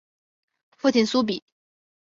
[0.77, 1.43] 父亲苏玭。